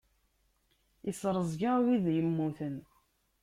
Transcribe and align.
Isrezgay 1.09 1.79
wid 1.85 2.05
immuten. 2.21 2.75